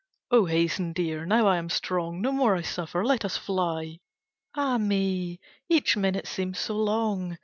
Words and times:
Oh 0.31 0.45
hasten 0.45 0.93
dear, 0.93 1.27
now 1.27 1.45
I 1.45 1.57
am 1.57 1.69
strong, 1.69 2.21
No 2.23 2.31
more 2.31 2.55
I 2.55 2.63
suffer, 2.63 3.05
let 3.05 3.23
us 3.23 3.37
fly, 3.37 3.99
Ah 4.55 4.79
me! 4.79 5.39
each 5.69 5.95
minute 5.95 6.25
seems 6.25 6.57
so 6.57 6.75
long. 6.75 7.37